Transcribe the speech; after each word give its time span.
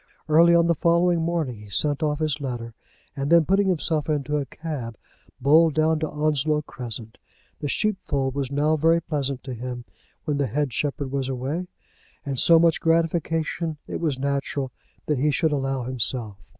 Early 0.27 0.55
on 0.55 0.65
the 0.65 0.73
following 0.73 1.21
morning 1.21 1.61
he 1.61 1.69
sent 1.69 2.01
off 2.01 2.17
his 2.17 2.41
letter, 2.41 2.73
and 3.15 3.29
then, 3.31 3.45
putting 3.45 3.67
himself 3.67 4.09
into 4.09 4.37
a 4.37 4.47
cab, 4.47 4.97
bowled 5.39 5.75
down 5.75 5.99
to 5.99 6.09
Onslow 6.09 6.63
Crescent. 6.63 7.19
The 7.59 7.67
sheepfold 7.67 8.33
now 8.51 8.71
was 8.71 8.81
very 8.81 8.99
pleasant 8.99 9.43
to 9.43 9.53
him 9.53 9.85
when 10.25 10.39
the 10.39 10.47
head 10.47 10.73
shepherd 10.73 11.11
was 11.11 11.29
away, 11.29 11.67
and 12.25 12.39
so 12.39 12.57
much 12.57 12.79
gratification 12.81 13.77
it 13.85 13.99
was 14.01 14.17
natural 14.17 14.71
that 15.05 15.19
he 15.19 15.29
should 15.29 15.51
allow 15.51 15.83
himself. 15.83 16.49